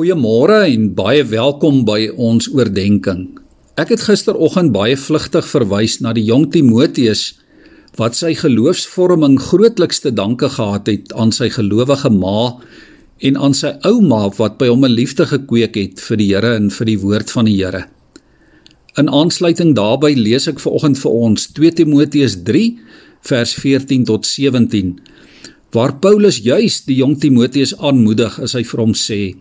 Goeiemôre 0.00 0.62
en 0.64 0.84
baie 0.96 1.20
welkom 1.28 1.82
by 1.84 2.06
ons 2.16 2.46
oordeenking. 2.48 3.26
Ek 3.76 3.90
het 3.92 4.00
gisteroggend 4.06 4.72
baie 4.72 4.94
vlugtig 4.96 5.44
verwys 5.44 5.98
na 6.00 6.14
die 6.16 6.22
jong 6.24 6.46
Timoteus 6.54 7.34
wat 7.98 8.16
sy 8.16 8.30
geloofsvorming 8.38 9.34
grootliks 9.50 10.00
te 10.00 10.08
danke 10.16 10.48
gehad 10.54 10.88
het 10.88 11.12
aan 11.12 11.34
sy 11.36 11.50
gelowige 11.52 12.08
ma 12.14 12.54
en 13.28 13.36
aan 13.36 13.52
sy 13.58 13.74
ouma 13.90 14.22
wat 14.38 14.56
by 14.62 14.70
hom 14.72 14.86
'n 14.88 14.96
liefde 14.96 15.26
gekweek 15.34 15.76
het 15.76 16.00
vir 16.00 16.16
die 16.16 16.30
Here 16.32 16.54
en 16.56 16.70
vir 16.70 16.86
die 16.86 16.96
woord 17.04 17.28
van 17.36 17.44
die 17.44 17.58
Here. 17.60 17.84
In 18.96 19.12
aansluiting 19.12 19.74
daarbey 19.76 20.14
lees 20.16 20.48
ek 20.48 20.64
vanoggend 20.64 20.96
vir 20.96 21.12
ons 21.12 21.46
2 21.52 21.76
Timoteus 21.76 22.40
3 22.48 22.78
vers 23.20 23.52
14 23.52 24.08
tot 24.08 24.24
17 24.24 24.96
waar 25.72 25.92
Paulus 26.00 26.40
juis 26.40 26.84
die 26.88 26.96
jong 27.04 27.20
Timoteus 27.20 27.76
aanmoedig 27.76 28.40
as 28.40 28.56
hy 28.56 28.64
vir 28.64 28.80
hom 28.80 28.96
sê 28.96 29.36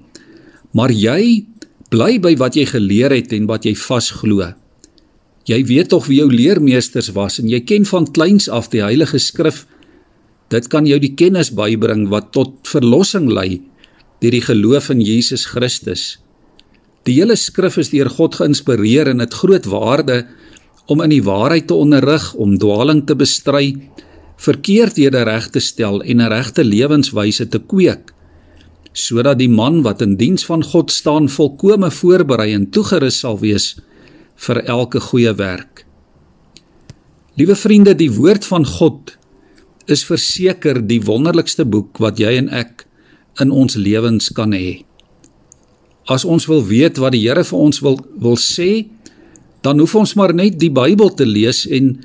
Maar 0.77 0.91
jy 0.93 1.45
bly 1.89 2.19
by 2.21 2.36
wat 2.37 2.55
jy 2.55 2.68
geleer 2.69 3.14
het 3.15 3.33
en 3.33 3.47
wat 3.50 3.65
jy 3.65 3.73
vasglo. 3.78 4.51
Jy 5.50 5.64
weet 5.65 5.89
tog 5.89 6.05
wie 6.09 6.19
jou 6.19 6.29
leermeesters 6.29 7.09
was 7.15 7.39
en 7.42 7.50
jy 7.50 7.64
ken 7.65 7.87
van 7.89 8.05
kleins 8.14 8.50
af 8.50 8.69
die 8.69 8.83
Heilige 8.86 9.18
Skrif. 9.18 9.65
Dit 10.54 10.69
kan 10.69 10.86
jou 10.86 11.00
die 11.01 11.15
kennis 11.18 11.50
bybring 11.54 12.07
wat 12.14 12.32
tot 12.37 12.69
verlossing 12.69 13.29
lei 13.33 13.61
deur 14.19 14.36
die 14.36 14.43
geloof 14.43 14.89
in 14.93 15.01
Jesus 15.01 15.47
Christus. 15.50 16.18
Die 17.07 17.15
hele 17.17 17.37
skrif 17.39 17.78
is 17.79 17.89
deur 17.93 18.09
God 18.11 18.36
geïnspireer 18.37 19.07
en 19.07 19.23
het 19.23 19.33
groot 19.33 19.65
waarde 19.71 20.25
om 20.92 21.01
in 21.06 21.14
die 21.14 21.23
waarheid 21.23 21.70
te 21.70 21.78
onderrig, 21.78 22.33
om 22.33 22.57
dwaling 22.59 23.06
te 23.07 23.15
bestry, 23.15 23.78
verkeerdhede 24.42 25.21
reg 25.23 25.47
te 25.54 25.61
stel 25.64 26.01
en 26.01 26.21
'n 26.21 26.31
regte 26.33 26.64
lewenswyse 26.64 27.47
te 27.47 27.59
kweek 27.59 28.11
sodat 28.99 29.39
die 29.39 29.49
man 29.51 29.81
wat 29.85 30.01
in 30.05 30.17
diens 30.19 30.45
van 30.47 30.63
God 30.63 30.91
staan 30.91 31.29
volkome 31.31 31.91
voorberei 31.91 32.52
en 32.55 32.67
toegerus 32.73 33.22
sal 33.23 33.39
wees 33.41 33.75
vir 34.45 34.61
elke 34.66 35.00
goeie 35.03 35.33
werk. 35.36 35.86
Liewe 37.39 37.56
vriende, 37.56 37.95
die 37.95 38.11
woord 38.11 38.45
van 38.45 38.66
God 38.67 39.16
is 39.89 40.03
verseker 40.06 40.81
die 40.86 41.02
wonderlikste 41.02 41.66
boek 41.66 42.00
wat 42.03 42.19
jy 42.22 42.36
en 42.41 42.50
ek 42.53 42.86
in 43.39 43.52
ons 43.52 43.78
lewens 43.80 44.30
kan 44.36 44.53
hê. 44.53 44.83
As 46.09 46.25
ons 46.25 46.47
wil 46.50 46.63
weet 46.66 47.00
wat 47.02 47.13
die 47.16 47.23
Here 47.23 47.44
vir 47.45 47.59
ons 47.59 47.81
wil 47.86 48.00
wil 48.19 48.38
sê, 48.41 48.89
dan 49.63 49.80
hoef 49.80 49.95
ons 49.95 50.16
maar 50.19 50.34
net 50.34 50.58
die 50.59 50.72
Bybel 50.73 51.13
te 51.16 51.28
lees 51.28 51.66
en 51.67 51.97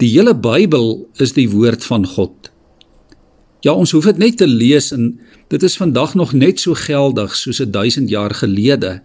die 0.00 0.10
hele 0.12 0.34
Bybel 0.34 1.06
is 1.22 1.34
die 1.36 1.48
woord 1.52 1.84
van 1.86 2.06
God. 2.16 2.50
Ja, 3.64 3.72
ons 3.72 3.90
hoef 3.90 4.04
dit 4.04 4.18
net 4.18 4.36
te 4.36 4.46
lees 4.46 4.92
en 4.92 5.14
dit 5.48 5.62
is 5.62 5.76
vandag 5.76 6.14
nog 6.14 6.32
net 6.32 6.60
so 6.60 6.74
geldig 6.74 7.34
soos 7.36 7.62
1000 7.64 8.10
jaar 8.10 8.34
gelede. 8.34 9.00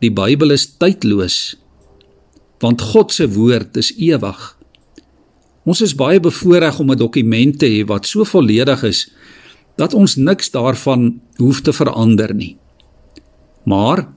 Die 0.00 0.12
Bybel 0.12 0.50
is 0.50 0.66
tydloos 0.76 1.56
want 2.64 2.80
God 2.80 3.12
se 3.12 3.26
woord 3.28 3.76
is 3.76 3.90
ewig. 4.00 4.40
Ons 5.68 5.82
is 5.84 5.92
baie 5.96 6.20
bevoorreg 6.20 6.78
om 6.80 6.90
'n 6.90 6.96
dokument 6.96 7.58
te 7.58 7.66
hê 7.66 7.84
wat 7.84 8.06
so 8.06 8.24
volledig 8.24 8.82
is 8.82 9.10
dat 9.76 9.94
ons 9.94 10.16
niks 10.16 10.50
daarvan 10.50 11.20
hoef 11.36 11.60
te 11.60 11.72
verander 11.72 12.34
nie. 12.34 12.56
Maar 13.64 14.08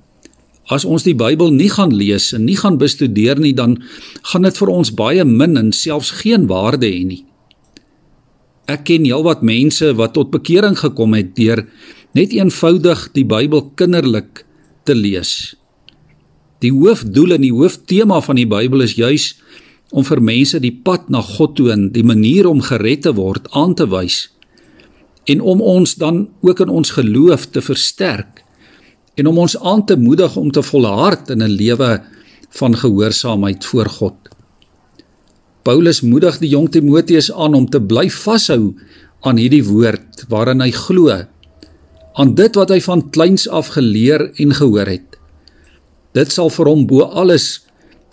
as 0.65 0.85
ons 0.85 1.03
die 1.03 1.15
Bybel 1.15 1.51
nie 1.51 1.69
gaan 1.69 1.93
lees 1.95 2.33
en 2.33 2.45
nie 2.45 2.57
gaan 2.57 2.77
bestudeer 2.77 3.39
nie, 3.39 3.53
dan 3.53 3.83
gaan 4.21 4.41
dit 4.41 4.57
vir 4.57 4.67
ons 4.67 4.93
baie 4.93 5.25
min 5.25 5.57
en 5.57 5.71
selfs 5.71 6.11
geen 6.11 6.47
waarde 6.47 6.85
hê 6.85 7.03
nie. 7.05 7.26
Ek 8.67 8.83
ken 8.89 9.05
heelwat 9.07 9.45
mense 9.47 9.93
wat 9.95 10.17
tot 10.17 10.31
bekering 10.33 10.75
gekom 10.75 11.15
het 11.15 11.31
deur 11.37 11.63
net 12.17 12.33
eenvoudig 12.35 13.05
die 13.15 13.23
Bybel 13.27 13.69
kinderlik 13.79 14.43
te 14.83 14.95
lees. 14.95 15.55
Die 16.59 16.73
hoofdoel 16.73 17.37
en 17.37 17.45
die 17.45 17.53
hooftema 17.53 18.19
van 18.25 18.39
die 18.39 18.47
Bybel 18.49 18.83
is 18.83 18.97
juis 18.99 19.35
om 19.95 20.03
vir 20.03 20.19
mense 20.19 20.59
die 20.59 20.73
pad 20.83 21.07
na 21.13 21.21
God 21.23 21.55
toe 21.55 21.69
en 21.71 21.87
die 21.95 22.03
manier 22.03 22.49
om 22.49 22.59
gered 22.65 23.05
te 23.05 23.13
word 23.15 23.47
aan 23.55 23.77
te 23.77 23.87
wys 23.87 24.25
en 25.31 25.43
om 25.43 25.61
ons 25.63 25.95
dan 25.99 26.25
ook 26.43 26.63
in 26.63 26.71
ons 26.71 26.91
geloof 26.95 27.49
te 27.51 27.63
versterk 27.63 28.43
en 29.19 29.31
om 29.31 29.39
ons 29.43 29.57
aan 29.59 29.85
te 29.87 29.95
moedig 29.99 30.35
om 30.39 30.51
te 30.51 30.63
volhard 30.63 31.31
in 31.31 31.43
'n 31.43 31.55
lewe 31.55 32.03
van 32.59 32.75
gehoorsaamheid 32.75 33.65
voor 33.65 33.89
God. 33.89 34.15
Paulus 35.67 35.99
moedig 35.99 36.37
die 36.39 36.53
jong 36.53 36.69
Timoteus 36.71 37.27
aan 37.27 37.55
om 37.57 37.65
te 37.67 37.81
bly 37.83 38.05
vashou 38.13 38.71
aan 39.27 39.39
hierdie 39.41 39.65
woord 39.67 40.23
waarin 40.31 40.63
hy 40.63 40.69
glo 40.71 41.11
aan 42.17 42.29
dit 42.39 42.55
wat 42.55 42.71
hy 42.71 42.77
van 42.85 43.03
kleins 43.11 43.49
af 43.51 43.73
geleer 43.75 44.29
en 44.39 44.53
gehoor 44.55 44.87
het. 44.87 45.17
Dit 46.15 46.31
sal 46.31 46.47
vir 46.55 46.69
hom 46.71 46.85
bo 46.87 47.03
alles 47.03 47.65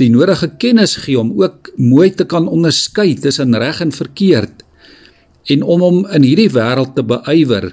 die 0.03 0.11
nodige 0.11 0.49
kennis 0.59 0.97
gee 1.05 1.15
om 1.21 1.31
ook 1.39 1.71
mooi 1.79 2.11
te 2.11 2.27
kan 2.27 2.51
onderskei 2.51 3.15
tussen 3.15 3.55
reg 3.63 3.79
en 3.85 3.95
verkeerd 3.95 4.65
en 5.55 5.63
om 5.63 5.85
hom 5.87 6.01
in 6.11 6.27
hierdie 6.27 6.51
wêreld 6.51 6.97
te 6.99 7.05
beywer 7.07 7.69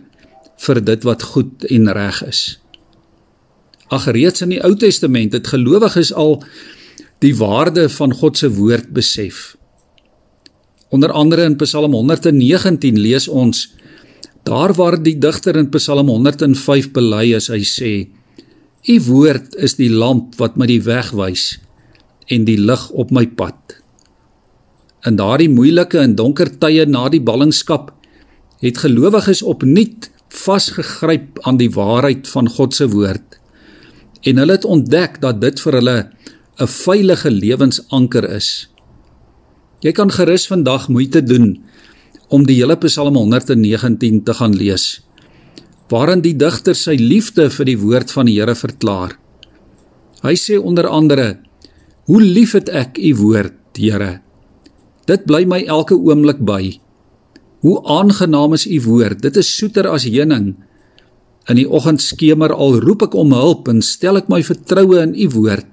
vir 0.61 0.81
dit 0.91 1.07
wat 1.09 1.25
goed 1.33 1.65
en 1.73 1.89
reg 1.97 2.21
is. 2.27 2.43
Ag 3.89 4.05
reeds 4.13 4.45
in 4.45 4.53
die 4.53 4.61
Ou 4.61 4.75
Testament 4.77 5.33
het 5.33 5.49
gelowiges 5.49 6.13
al 6.13 6.37
die 7.25 7.33
waarde 7.41 7.87
van 7.89 8.13
God 8.13 8.37
se 8.37 8.51
woord 8.53 8.93
besef. 8.93 9.55
Onder 10.91 11.11
andere 11.15 11.45
in 11.47 11.55
Psalm 11.55 11.93
119 11.95 12.99
lees 12.99 13.27
ons 13.27 13.69
daar 14.43 14.73
waar 14.75 14.97
die 14.99 15.15
digter 15.19 15.55
in 15.55 15.69
Psalm 15.71 16.09
105 16.11 16.91
bely 16.91 17.31
as 17.37 17.47
hy 17.53 17.61
sê: 17.63 17.91
U 18.91 18.95
woord 19.07 19.55
is 19.55 19.77
die 19.79 19.91
lamp 19.91 20.35
wat 20.41 20.57
my 20.57 20.67
die 20.67 20.81
weg 20.83 21.13
wys 21.15 21.55
en 22.27 22.43
die 22.47 22.57
lig 22.59 22.89
op 22.91 23.11
my 23.11 23.23
pad. 23.27 23.77
In 25.07 25.15
daardie 25.15 25.49
moeilike 25.49 25.99
en 26.01 26.15
donker 26.15 26.51
tye 26.59 26.85
na 26.85 27.07
die 27.09 27.23
ballingskap 27.23 27.93
het 28.61 28.81
gelowiges 28.83 29.41
opnuut 29.41 30.09
vasgegryp 30.31 31.39
aan 31.47 31.57
die 31.57 31.71
waarheid 31.71 32.27
van 32.29 32.49
God 32.49 32.75
se 32.75 32.87
woord 32.91 33.39
en 34.27 34.37
hulle 34.37 34.57
het 34.59 34.67
ontdek 34.67 35.17
dat 35.23 35.39
dit 35.41 35.59
vir 35.59 35.79
hulle 35.79 35.97
'n 36.61 36.67
veilige 36.67 37.31
lewensanker 37.31 38.27
is. 38.29 38.67
Jy 39.81 39.93
kan 39.97 40.11
gerus 40.13 40.45
vandag 40.49 40.89
moeite 40.93 41.23
doen 41.25 41.55
om 42.29 42.43
die 42.45 42.59
hele 42.59 42.77
Psalm 42.83 43.15
119 43.17 44.21
te 44.27 44.35
gaan 44.37 44.53
lees 44.53 45.01
waarin 45.91 46.21
die 46.23 46.35
digter 46.39 46.77
sy 46.77 46.95
liefde 46.95 47.49
vir 47.51 47.67
die 47.67 47.79
woord 47.79 48.13
van 48.15 48.29
die 48.29 48.37
Here 48.37 48.55
verklaar. 48.55 49.17
Hy 50.23 50.35
sê 50.39 50.55
onder 50.55 50.87
andere: 50.87 51.41
Hoe 52.07 52.21
lief 52.21 52.53
het 52.55 52.69
ek 52.71 52.95
u 52.95 53.11
woord, 53.19 53.57
Here. 53.75 54.21
Dit 55.07 55.25
bly 55.27 55.43
my 55.47 55.61
elke 55.65 55.97
oomblik 55.97 56.39
by. 56.47 56.77
Hoe 57.65 57.77
aangenaam 57.83 58.55
is 58.55 58.65
u 58.67 58.79
woord. 58.87 59.21
Dit 59.23 59.37
is 59.37 59.49
soeter 59.57 59.87
as 59.89 60.07
heuning. 60.07 60.53
In 61.49 61.57
die 61.57 61.67
oggendskemer 61.67 62.53
al 62.53 62.79
roep 62.83 63.07
ek 63.09 63.15
om 63.17 63.33
hulp 63.35 63.67
en 63.71 63.81
stel 63.83 64.19
ek 64.21 64.29
my 64.31 64.41
vertroue 64.45 65.01
in 65.01 65.15
u 65.15 65.27
woord. 65.35 65.70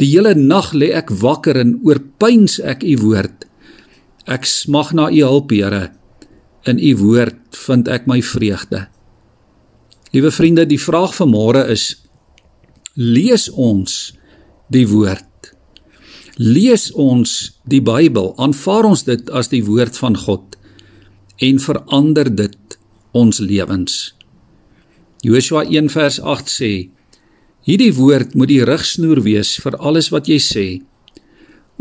Die 0.00 0.08
hele 0.10 0.34
nag 0.36 0.72
lê 0.76 0.90
ek 0.92 1.12
wakker 1.22 1.56
en 1.56 1.78
oorpyns 1.86 2.58
ek 2.60 2.84
u 2.84 2.96
woord. 3.00 3.46
Ek 4.28 4.44
smag 4.48 4.92
na 4.92 5.08
u 5.08 5.22
hulp, 5.24 5.54
Here. 5.54 5.92
In 6.66 6.80
u 6.82 6.92
woord 7.00 7.56
vind 7.66 7.88
ek 7.88 8.08
my 8.10 8.20
vreugde. 8.22 8.88
Liewe 10.12 10.32
vriende, 10.32 10.66
die 10.66 10.80
vraag 10.80 11.14
van 11.16 11.30
môre 11.30 11.62
is: 11.72 11.94
lees 12.96 13.48
ons 13.50 14.16
die 14.72 14.86
woord? 14.88 15.52
Lees 16.36 16.90
ons 16.92 17.56
die 17.64 17.80
Bybel? 17.80 18.34
Aanvaar 18.36 18.90
ons 18.90 19.06
dit 19.06 19.30
as 19.30 19.48
die 19.48 19.62
woord 19.64 19.96
van 19.96 20.16
God 20.16 20.56
en 21.40 21.60
verander 21.60 22.28
dit 22.32 22.76
ons 23.16 23.40
lewens? 23.40 24.12
Joshua 25.24 25.64
1 25.64 25.88
vers 25.94 26.20
8 26.20 26.52
sê: 26.52 26.72
Hierdie 27.66 27.90
woord 27.96 28.36
moet 28.38 28.52
die 28.52 28.62
rigsnoer 28.62 29.24
wees 29.24 29.56
vir 29.58 29.74
alles 29.82 30.12
wat 30.14 30.28
jy 30.30 30.36
sê. 30.38 30.66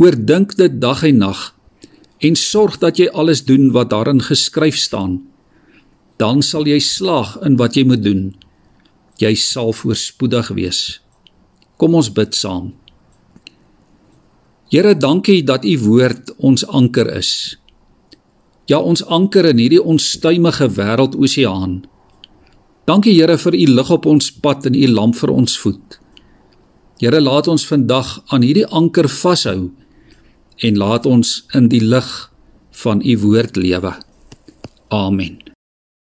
Oordink 0.01 0.55
dit 0.57 0.79
dag 0.81 1.03
en 1.05 1.21
nag 1.21 1.43
en 2.25 2.37
sorg 2.39 2.79
dat 2.81 2.97
jy 2.97 3.05
alles 3.13 3.43
doen 3.45 3.69
wat 3.75 3.91
daarin 3.91 4.23
geskryf 4.23 4.79
staan. 4.81 5.19
Dan 6.17 6.41
sal 6.41 6.65
jy 6.65 6.79
slaag 6.81 7.35
in 7.45 7.59
wat 7.61 7.77
jy 7.77 7.83
moet 7.85 8.01
doen. 8.01 8.31
Jy 9.21 9.35
sal 9.37 9.75
voorspoedig 9.77 10.49
wees. 10.57 10.81
Kom 11.77 11.93
ons 11.93 12.09
bid 12.09 12.33
saam. 12.33 12.71
Here, 14.73 14.95
dankie 14.97 15.43
dat 15.45 15.67
U 15.69 15.75
woord 15.85 16.33
ons 16.41 16.65
anker 16.65 17.11
is. 17.13 17.59
Ja, 18.65 18.79
ons 18.81 19.05
anker 19.05 19.45
in 19.51 19.61
hierdie 19.61 19.83
onstuimige 19.83 20.71
wêreldoseaan. 20.79 21.83
Dankie 22.85 23.15
Here 23.17 23.37
vir 23.41 23.55
u 23.57 23.65
lig 23.77 23.89
op 23.89 24.05
ons 24.05 24.27
pad 24.31 24.67
en 24.69 24.75
u 24.77 24.87
lamp 24.87 25.15
vir 25.17 25.31
ons 25.33 25.57
voet. 25.57 25.97
Here, 27.01 27.19
laat 27.19 27.49
ons 27.49 27.65
vandag 27.65 28.11
aan 28.29 28.45
hierdie 28.45 28.67
anker 28.69 29.09
vashou 29.09 29.71
en 30.63 30.77
laat 30.77 31.09
ons 31.09 31.41
in 31.57 31.67
die 31.73 31.81
lig 31.81 32.11
van 32.83 33.01
u 33.01 33.17
woord 33.25 33.57
lewe. 33.57 33.95
Amen. 34.93 35.54